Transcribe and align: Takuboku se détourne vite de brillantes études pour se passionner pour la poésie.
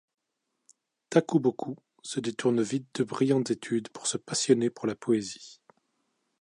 Takuboku 1.11 1.75
se 2.01 2.19
détourne 2.19 2.63
vite 2.63 2.87
de 2.95 3.03
brillantes 3.03 3.51
études 3.51 3.89
pour 3.89 4.07
se 4.07 4.17
passionner 4.17 4.71
pour 4.71 4.87
la 4.87 4.95
poésie. 4.95 5.61